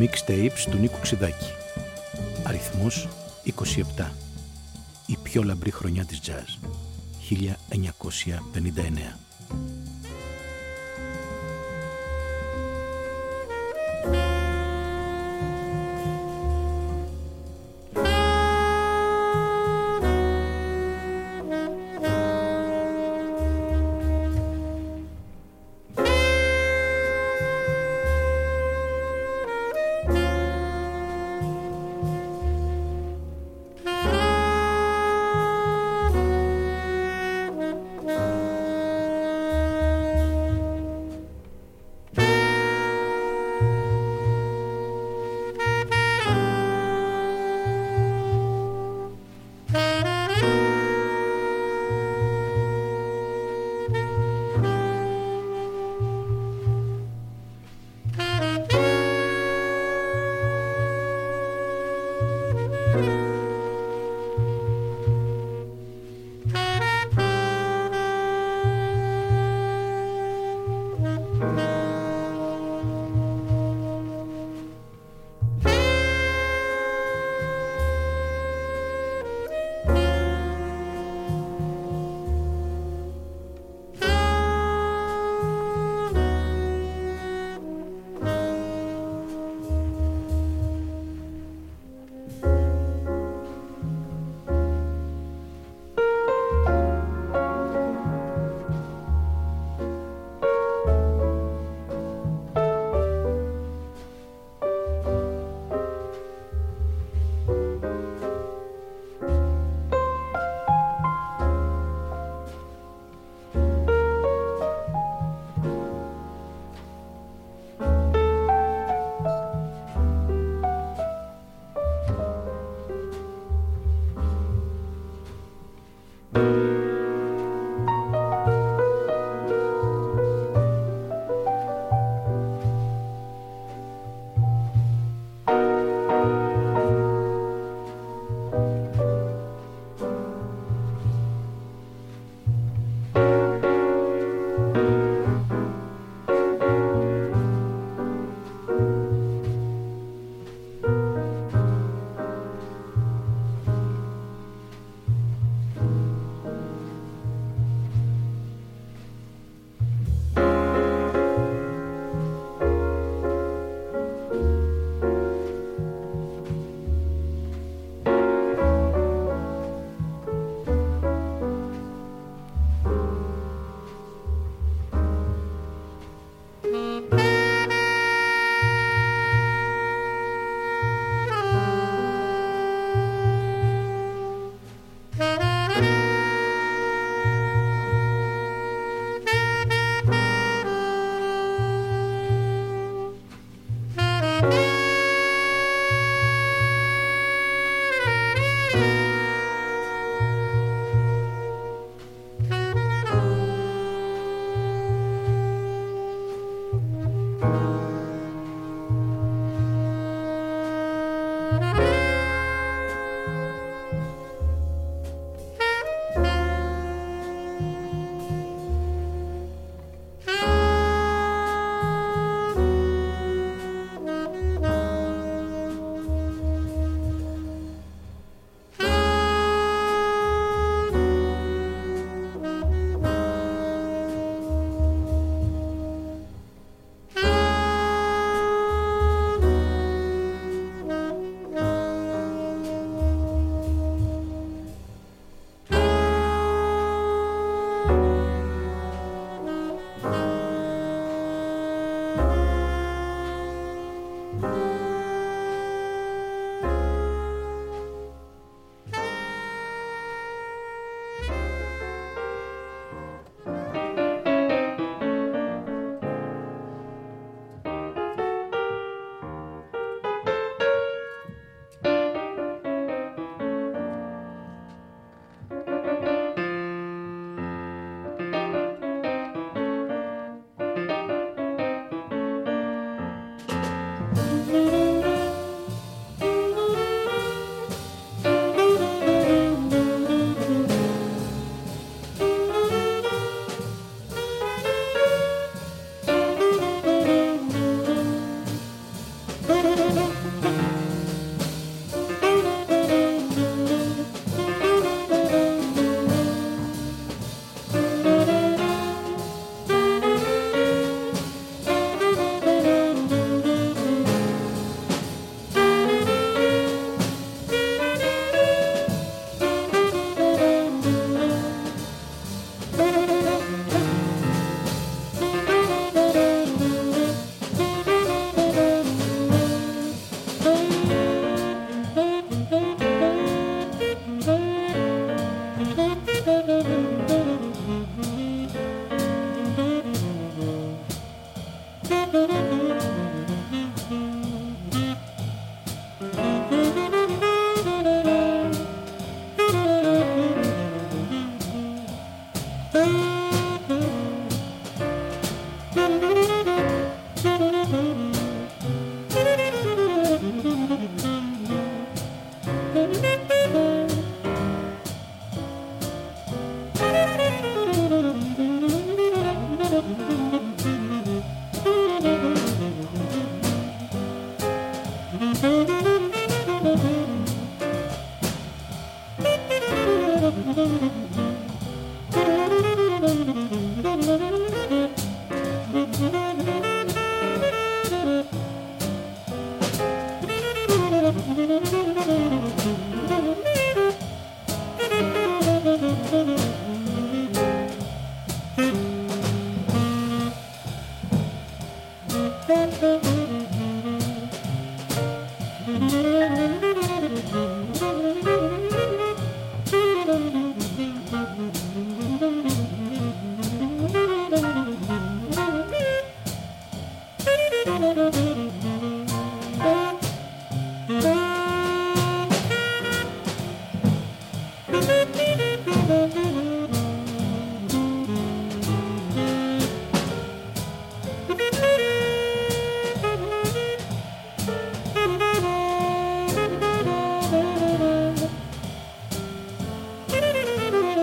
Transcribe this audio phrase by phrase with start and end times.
[0.00, 1.50] Mixtapes του Νίκου Ξιδάκη.
[2.44, 3.08] Αριθμός
[3.98, 4.10] 27.
[5.06, 6.68] Η πιο λαμπρή χρονιά της jazz.
[7.28, 9.18] 1959.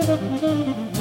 [0.06, 0.93] Thank you.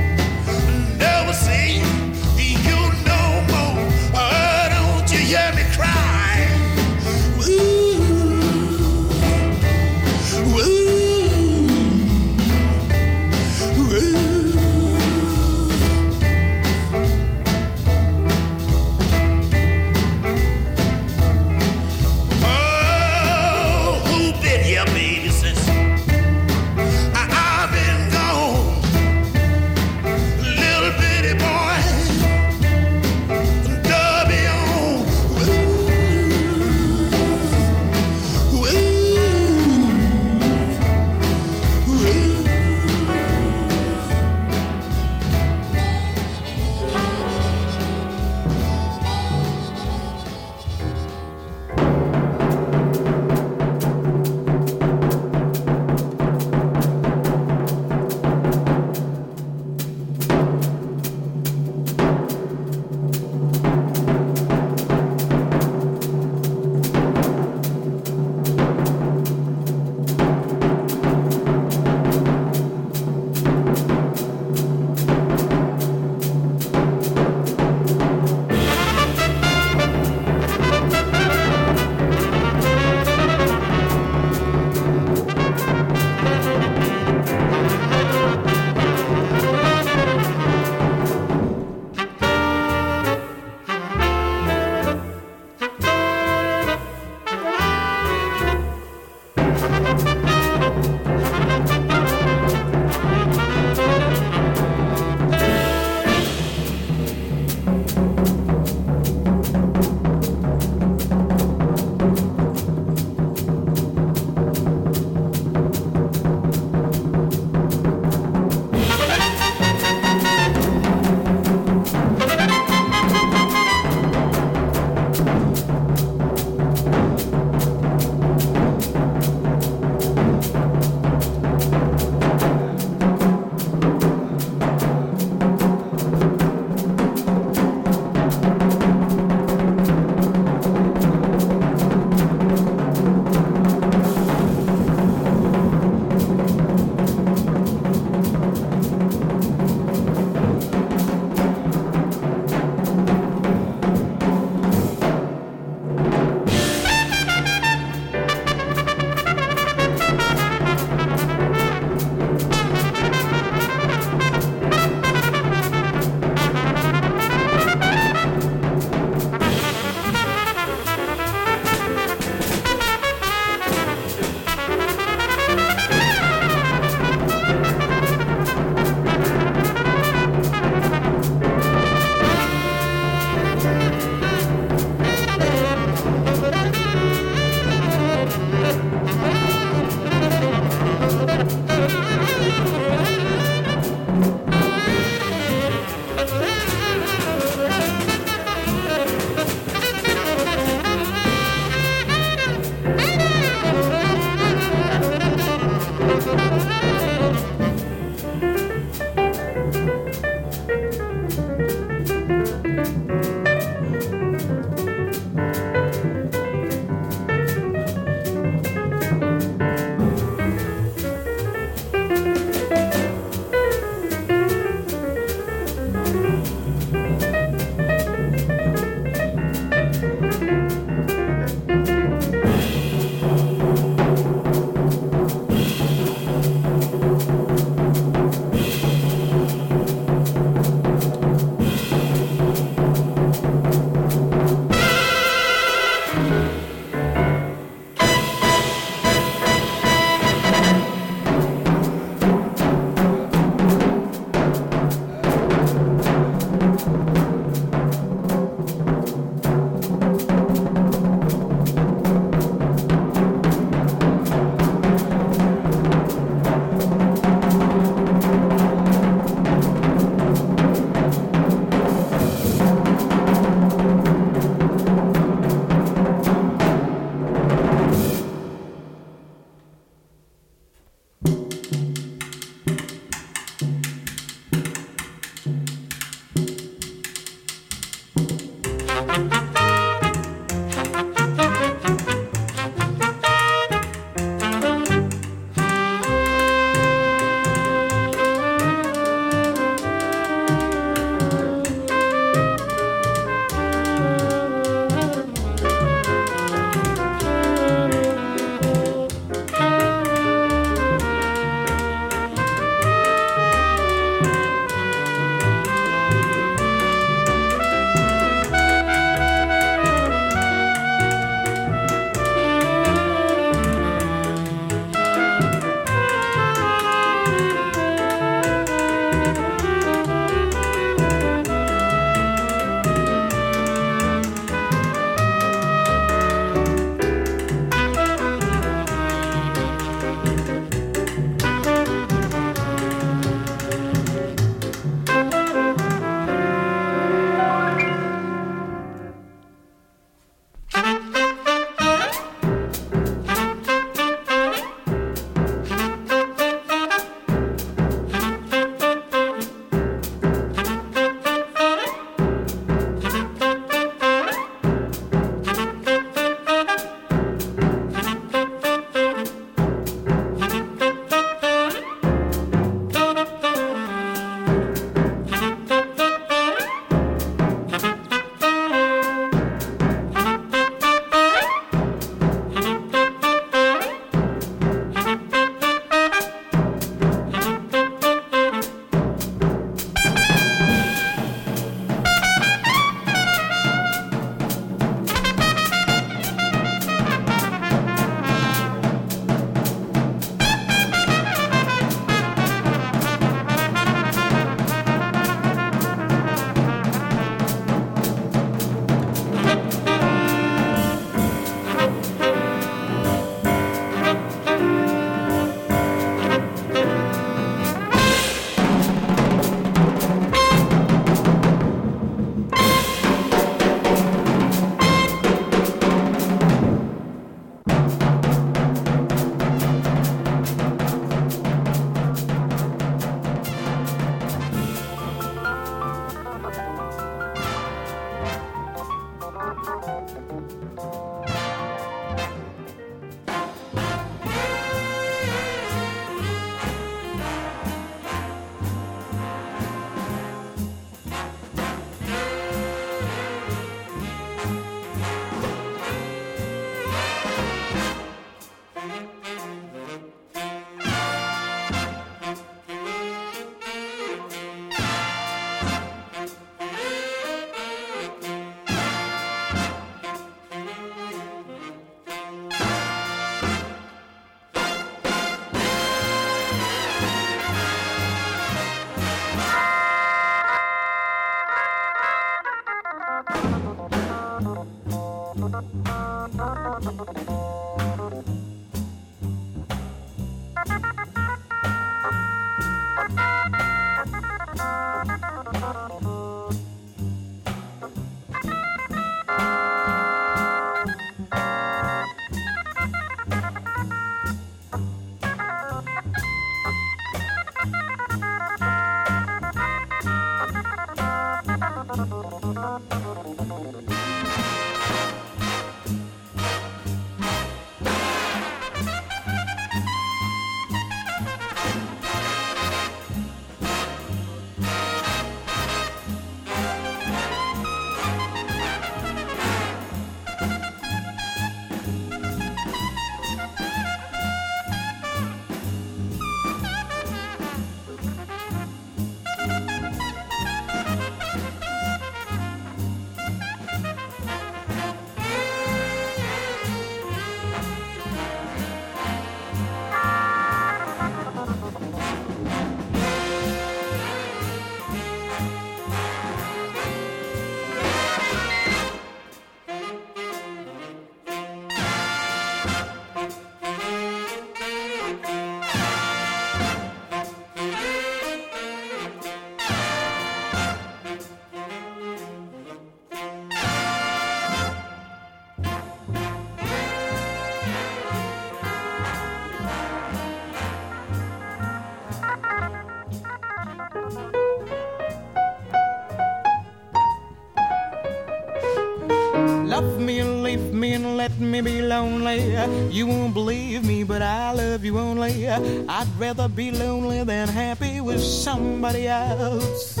[591.40, 592.56] Me be lonely.
[592.90, 595.48] You won't believe me, but I love you only.
[595.48, 600.00] I'd rather be lonely than happy with somebody else.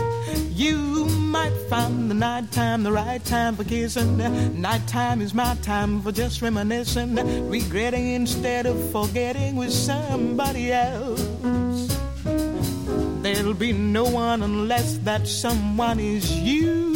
[0.50, 4.18] You might find the nighttime the right time for kissing.
[4.60, 7.14] Nighttime is my time for just reminiscing,
[7.48, 11.20] regretting instead of forgetting with somebody else.
[13.22, 16.89] There'll be no one unless that someone is you.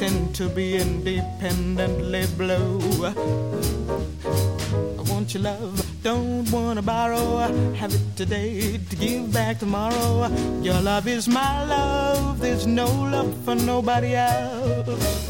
[0.00, 2.78] I intend to be independently blue.
[3.04, 3.12] I
[5.10, 7.38] want your love, don't wanna borrow.
[7.74, 10.28] Have it today to give back tomorrow.
[10.62, 15.27] Your love is my love, there's no love for nobody else.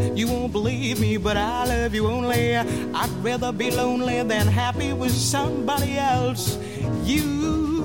[0.00, 2.56] You won't believe me, but I love you only.
[2.56, 6.58] I'd rather be lonely than happy with somebody else.
[7.04, 7.22] You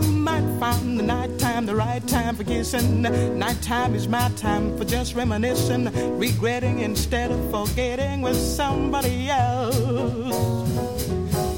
[0.02, 3.02] might find the nighttime the right time for kissing.
[3.02, 5.86] Nighttime is my time for just reminiscing,
[6.18, 10.68] regretting instead of forgetting with somebody else.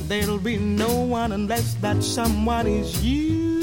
[0.08, 3.60] There'll be no one unless that someone is you.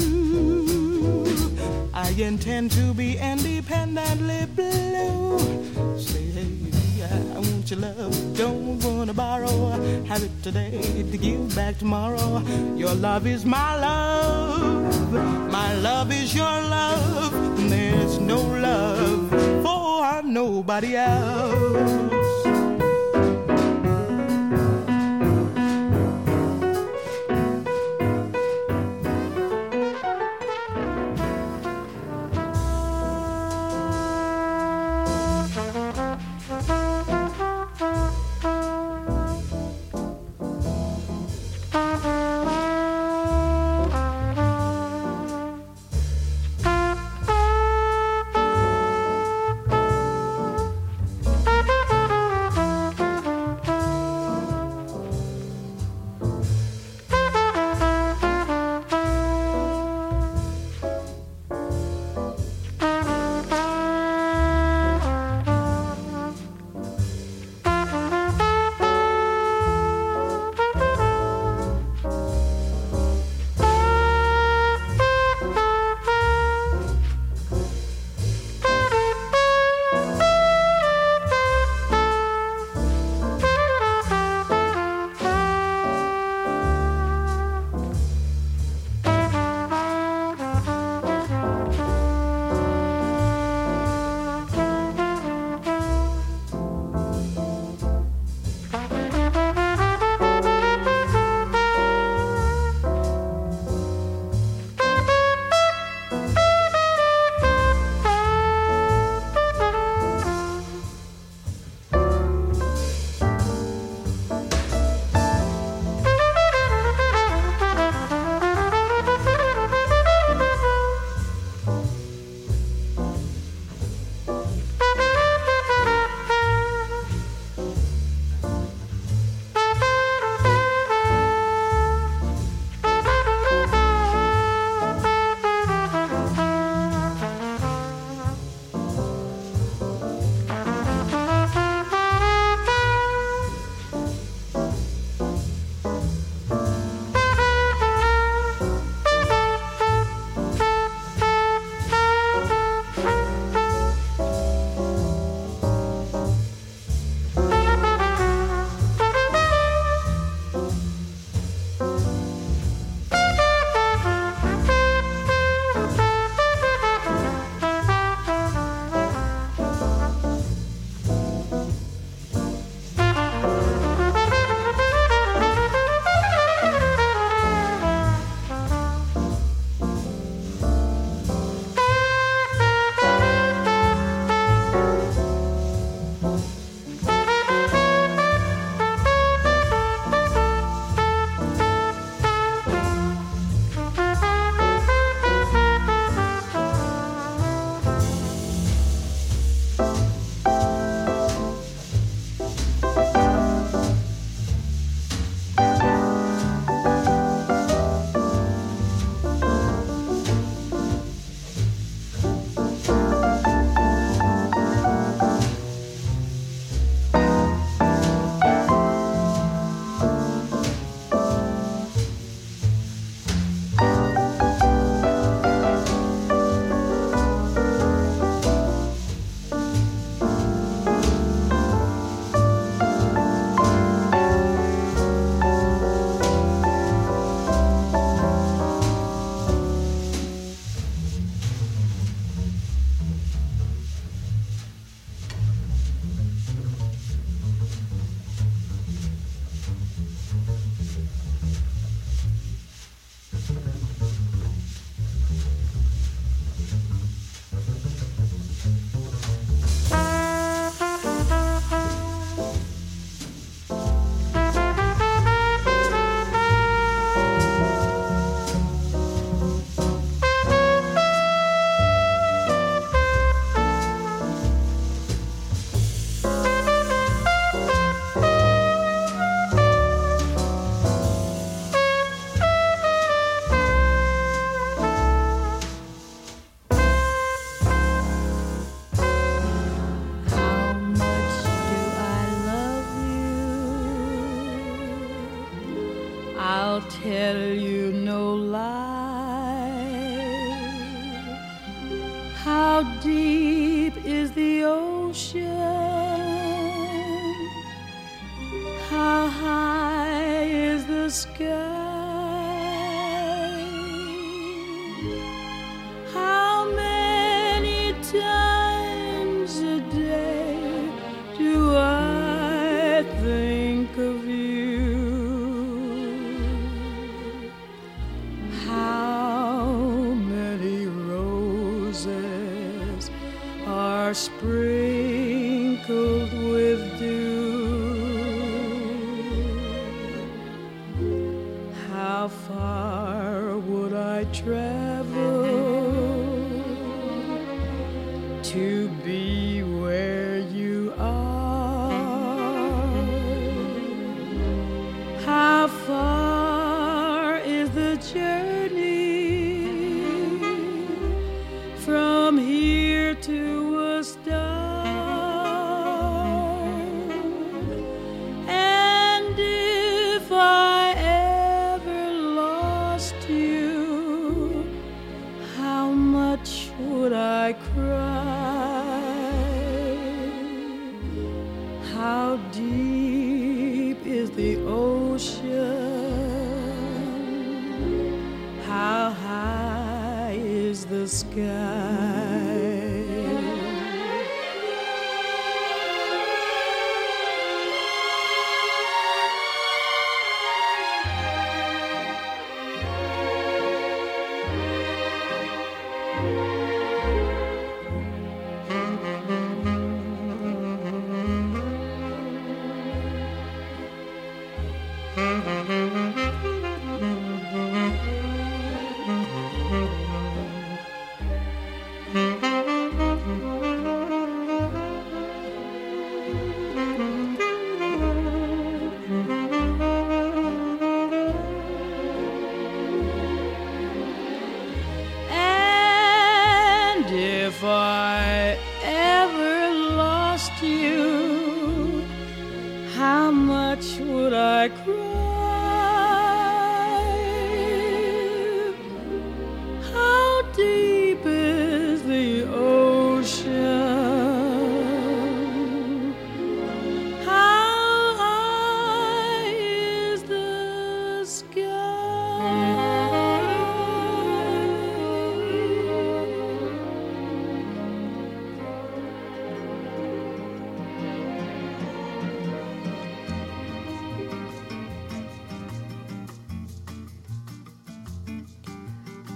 [1.93, 4.46] I intend to be independently
[7.71, 8.37] your love.
[8.37, 9.71] Don't wanna borrow.
[10.05, 12.41] Have it today to give back tomorrow.
[12.75, 15.11] Your love is my love.
[15.51, 17.69] My love is your love.
[17.69, 19.29] There's no love
[19.63, 22.16] for nobody else.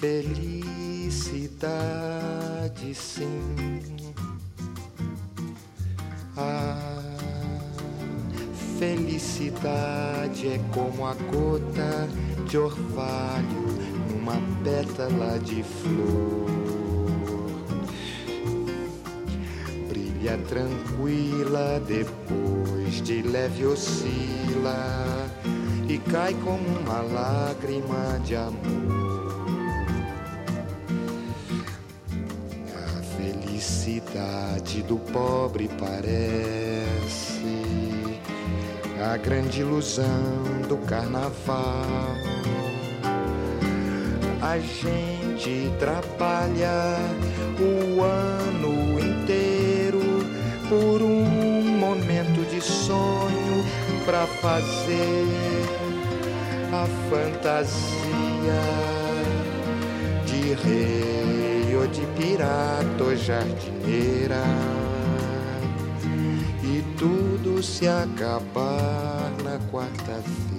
[0.00, 1.34] felicidade
[2.94, 4.14] sim.
[6.36, 6.76] A
[8.78, 12.08] felicidade é como a gota
[12.48, 13.66] de orvalho
[14.14, 16.46] uma pétala de flor.
[19.88, 22.37] Brilha tranquila, depois
[23.08, 25.26] de leve oscila
[25.88, 29.46] e cai como uma lágrima de amor.
[32.76, 37.40] A felicidade do pobre parece
[39.02, 42.14] a grande ilusão do carnaval.
[44.42, 46.98] A gente trabalha
[47.58, 48.37] o ano
[54.08, 55.26] para fazer
[56.72, 58.62] a fantasia
[60.24, 64.42] de rei ou de pirata ou jardineira
[66.64, 70.57] e tudo se acabar na quarta-feira.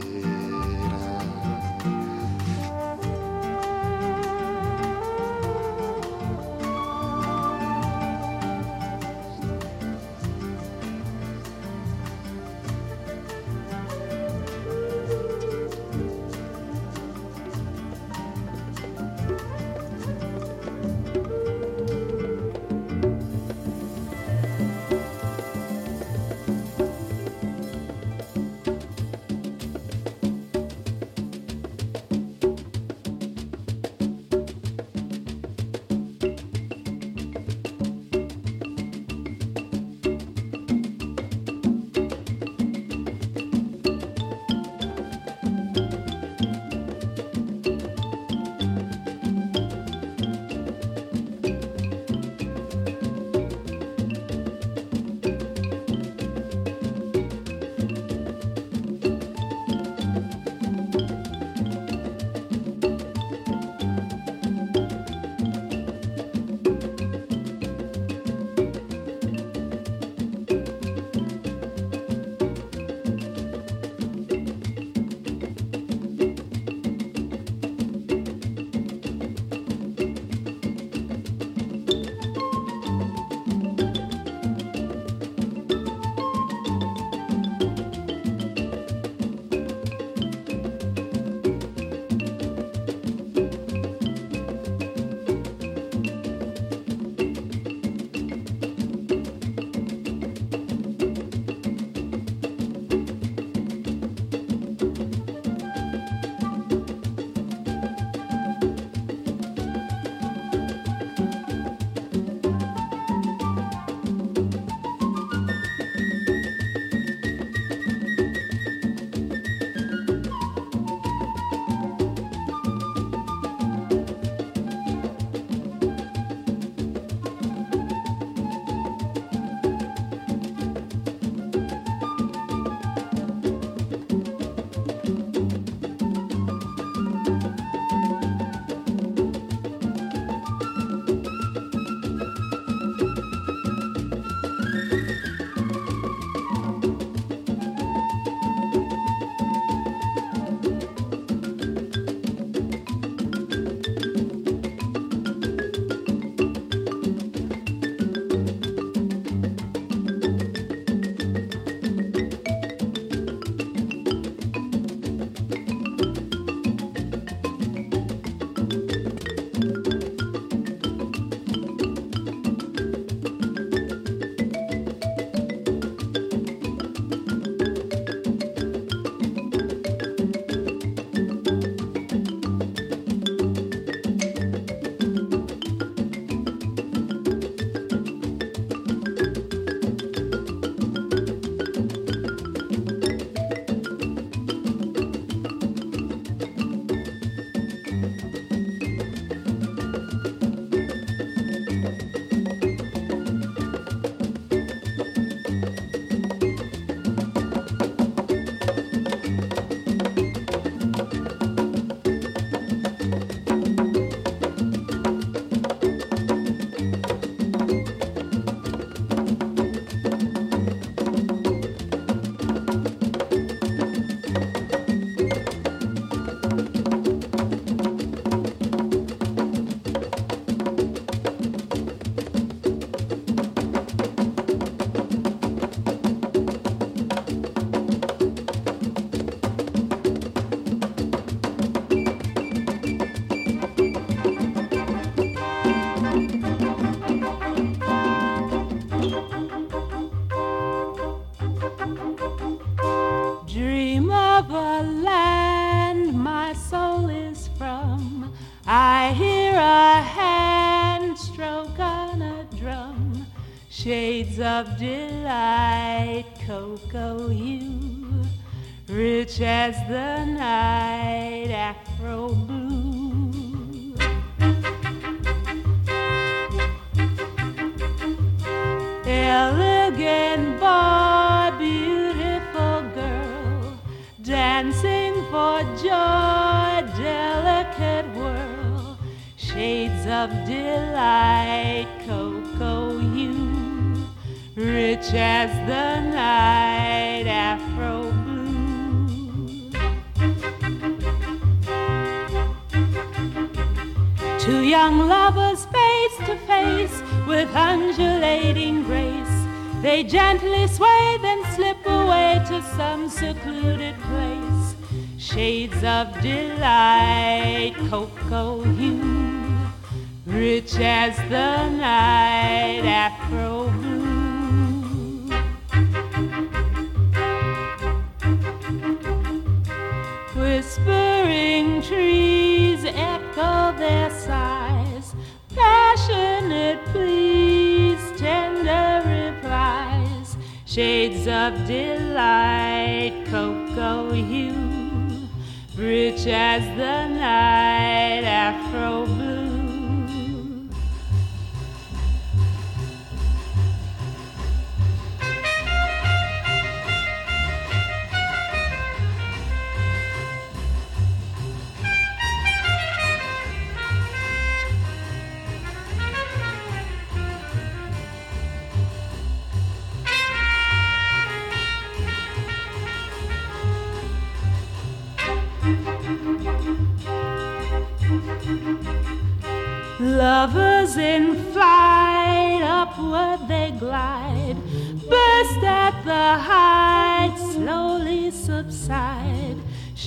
[340.80, 345.27] Shades of delight, cocoa hue,
[345.76, 348.68] rich as the night, afro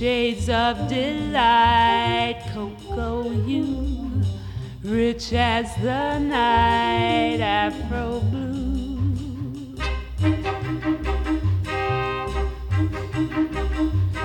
[0.03, 4.21] Shades of delight, cocoa hue,
[4.83, 9.77] rich as the night, afro blue.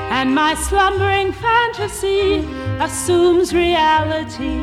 [0.09, 2.37] And my slumbering fantasy
[2.79, 4.57] assumes reality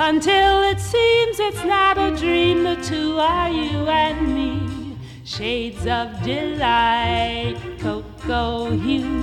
[0.00, 2.64] until it seems it's not a dream.
[2.64, 4.98] The two are you and me.
[5.22, 9.21] Shades of delight, cocoa hue,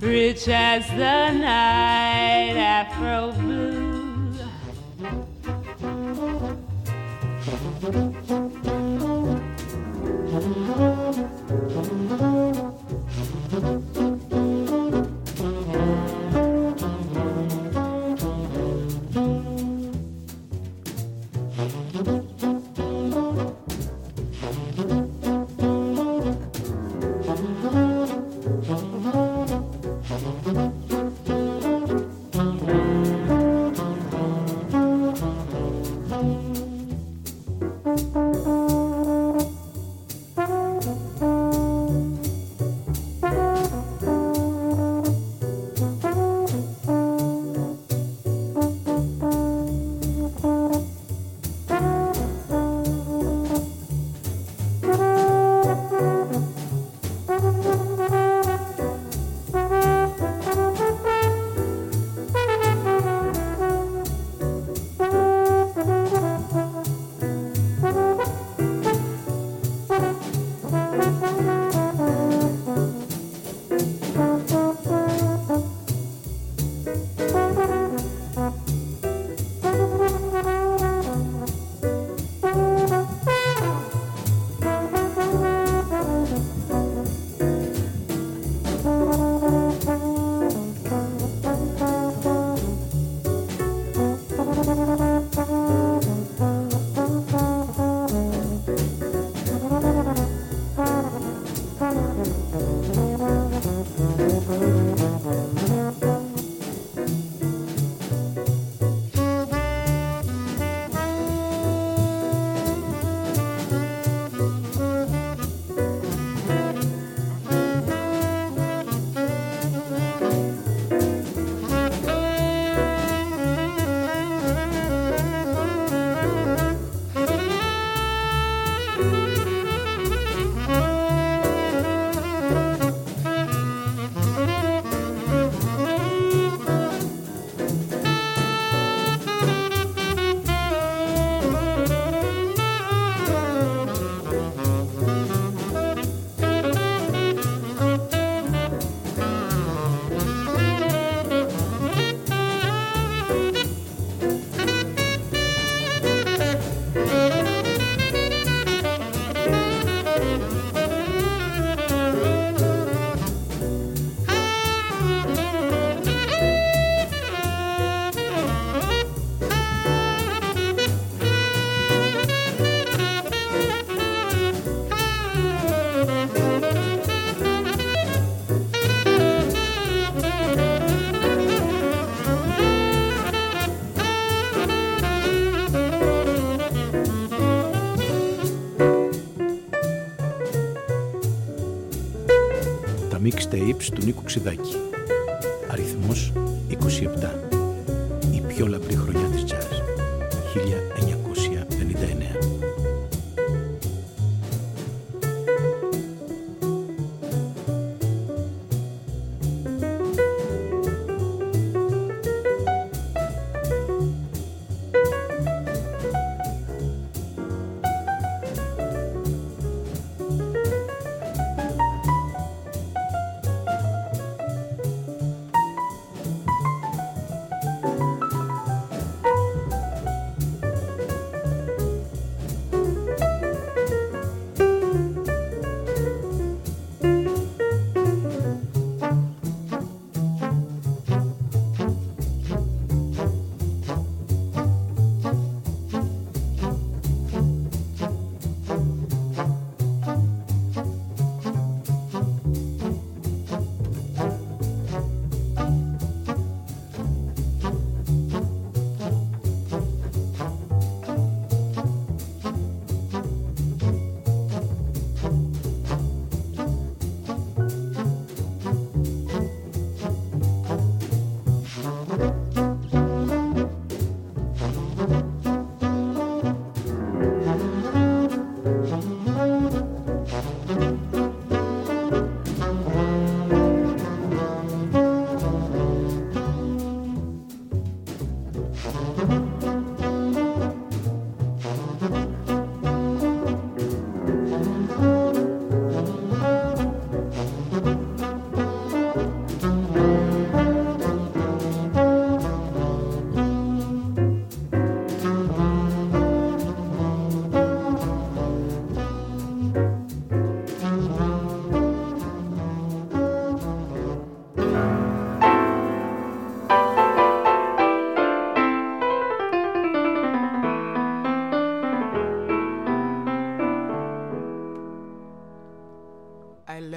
[0.00, 3.70] rich as the night, afro blue.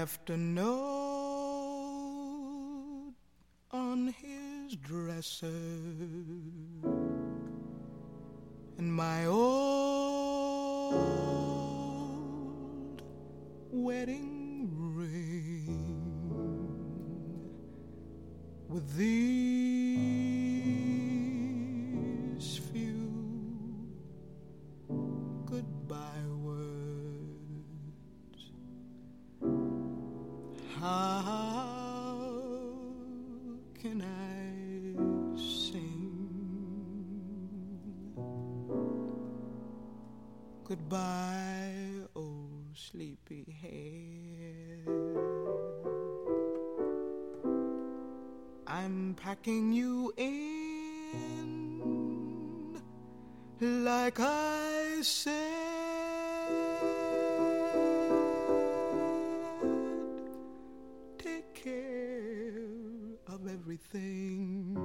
[0.03, 0.73] Left a note
[3.71, 5.47] on his dresser,
[8.77, 9.53] and my old
[13.71, 15.79] wedding ring
[18.67, 19.52] with these
[40.73, 44.87] goodbye, oh sleepy head?
[48.65, 50.81] I'm packing you in
[53.61, 55.43] like I said.
[63.73, 64.77] Everything.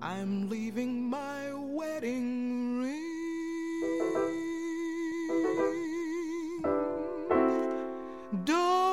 [0.00, 3.02] I'm leaving my wedding ring.
[8.44, 8.91] Don't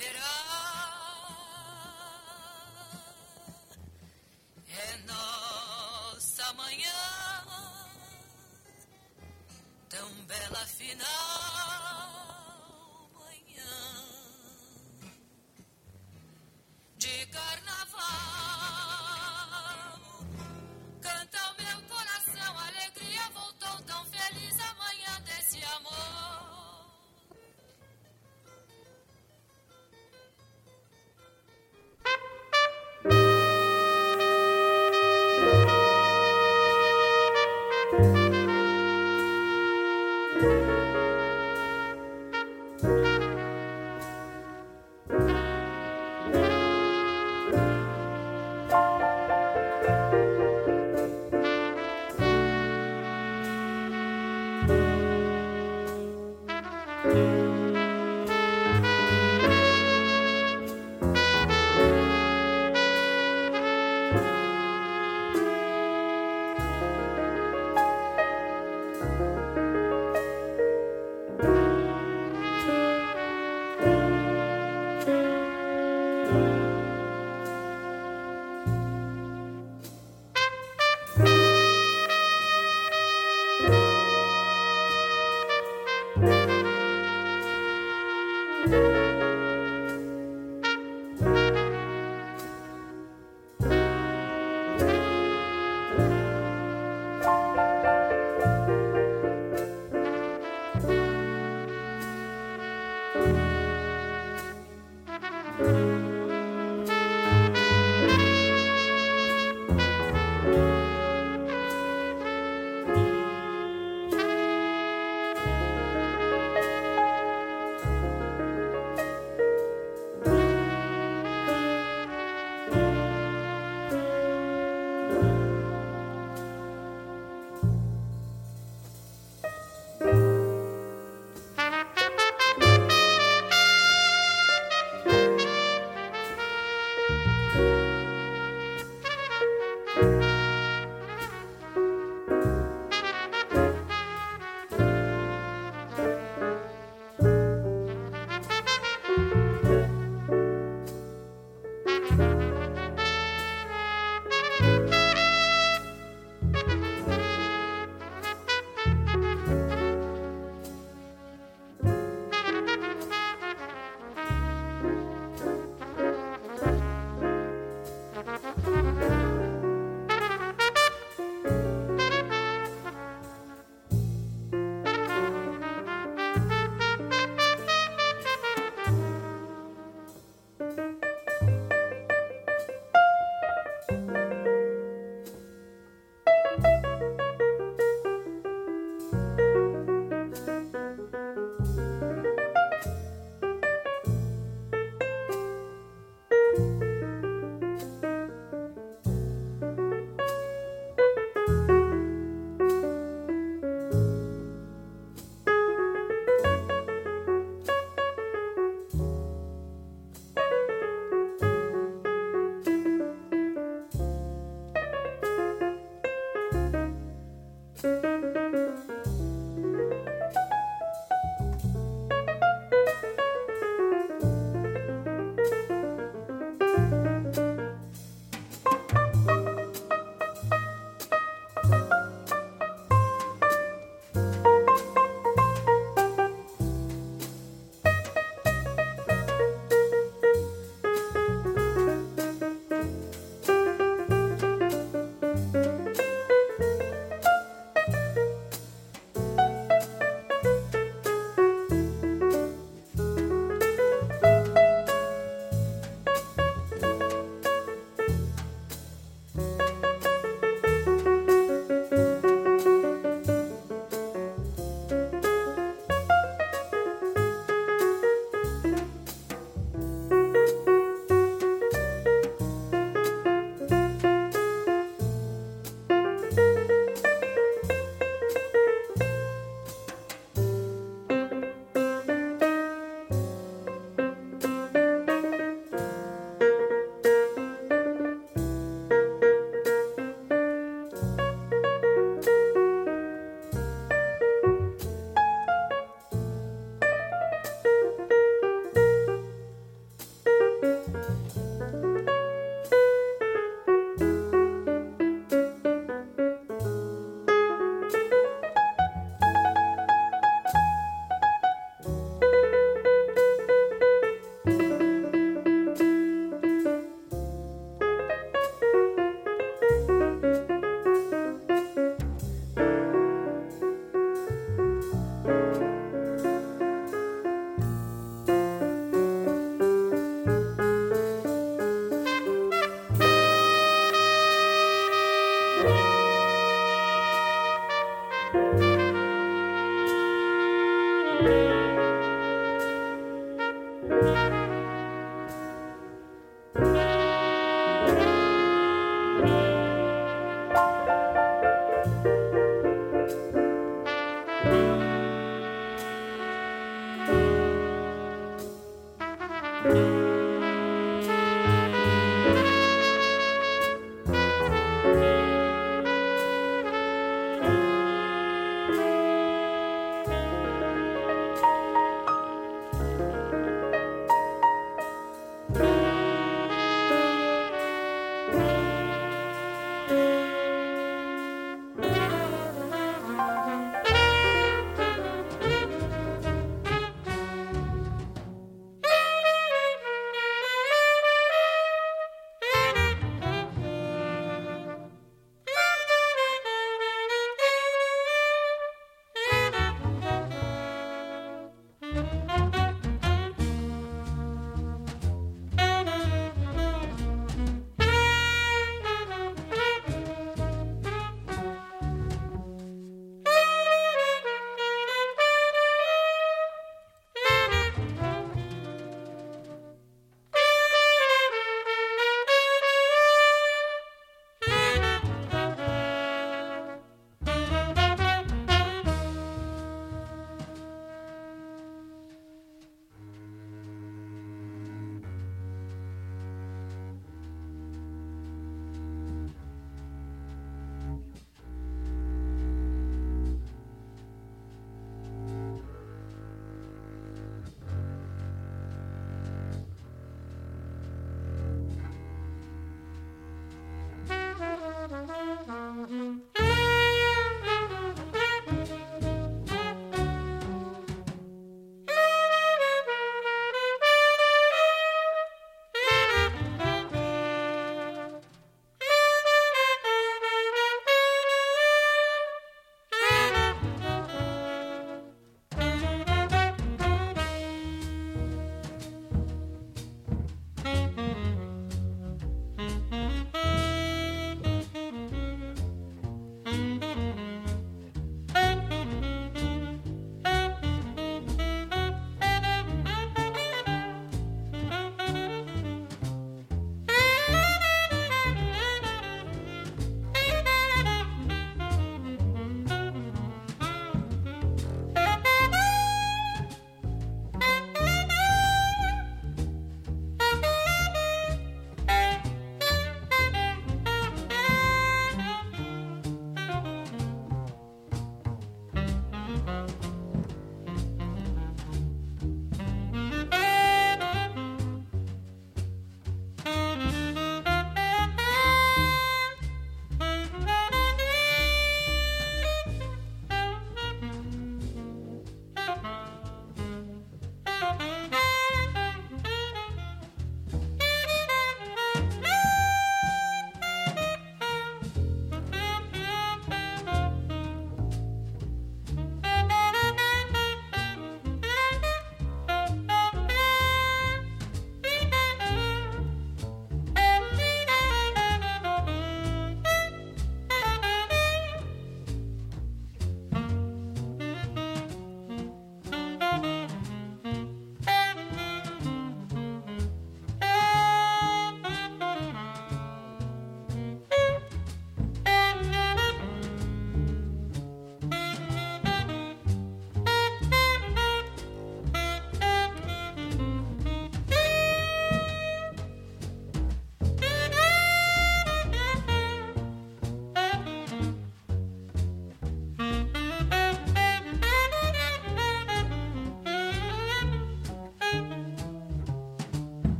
[0.00, 0.27] outro dia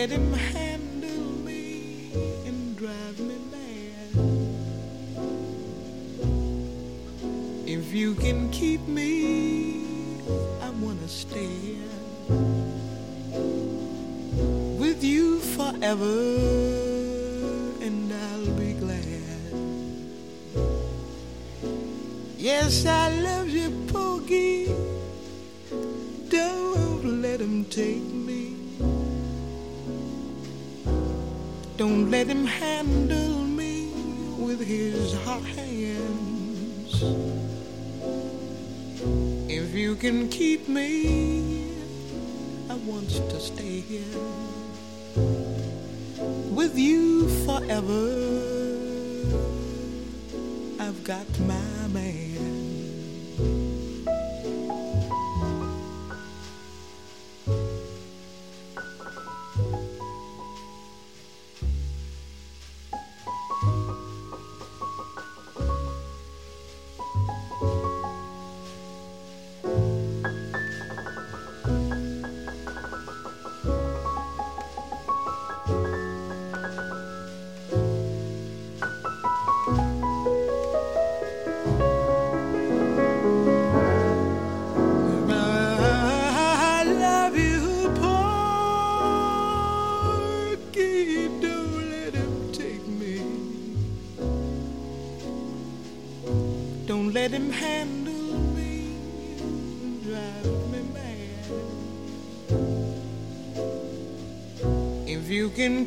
[0.00, 2.10] let him handle me
[2.46, 4.12] and drive me mad.
[7.66, 9.84] If you can keep me,
[10.62, 11.76] I wanna stay
[14.78, 16.39] with you forever.
[32.10, 33.86] let him handle me
[34.36, 37.04] with his hot hands.
[39.48, 41.72] If you can keep me,
[42.68, 44.18] I want to stay here
[46.50, 48.02] with you forever.
[50.80, 52.29] I've got my man.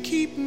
[0.04, 0.43] keep me.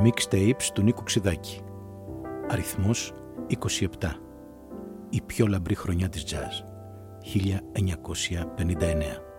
[0.00, 1.60] Τα mixtapes του Νίκου Ξιδάκη.
[2.48, 3.12] Αριθμός
[3.48, 3.86] 27.
[5.10, 6.64] Η πιο λαμπρή χρονιά της jazz.
[7.22, 9.29] 1959.